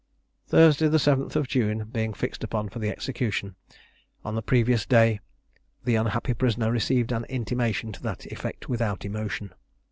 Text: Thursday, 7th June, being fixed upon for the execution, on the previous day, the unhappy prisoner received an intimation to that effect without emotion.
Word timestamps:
Thursday, 0.47 0.87
7th 0.87 1.45
June, 1.47 1.83
being 1.93 2.11
fixed 2.11 2.43
upon 2.43 2.69
for 2.69 2.79
the 2.79 2.89
execution, 2.89 3.53
on 4.25 4.33
the 4.33 4.41
previous 4.41 4.83
day, 4.83 5.19
the 5.83 5.93
unhappy 5.93 6.33
prisoner 6.33 6.71
received 6.71 7.11
an 7.11 7.23
intimation 7.25 7.91
to 7.91 8.01
that 8.01 8.25
effect 8.25 8.67
without 8.67 9.05
emotion. 9.05 9.53